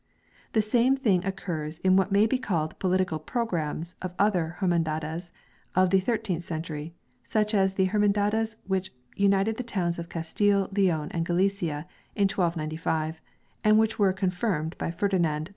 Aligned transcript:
The 0.53 0.63
same 0.63 0.97
thing 0.97 1.23
occurs 1.23 1.77
in 1.77 1.95
what 1.95 2.11
may 2.11 2.25
be 2.25 2.39
called 2.39 2.79
political 2.79 3.19
programmes 3.19 3.93
of 4.01 4.15
other 4.17 4.55
Hermandades 4.57 5.31
of 5.75 5.91
the 5.91 5.99
thirteenth 5.99 6.43
century, 6.43 6.95
such 7.23 7.53
as 7.53 7.75
the 7.75 7.85
Hermandades 7.85 8.57
which 8.65 8.91
united 9.15 9.57
the 9.57 9.63
towns 9.63 9.99
of 9.99 10.09
Castile, 10.09 10.69
Leon, 10.71 11.09
and 11.11 11.23
Galicia 11.23 11.85
in 12.15 12.23
1295, 12.27 13.21
and 13.63 13.77
which 13.77 13.99
were 13.99 14.11
confirmed 14.11 14.75
by 14.79 14.89
Ferdinand 14.89 15.43
IV. 15.49 15.49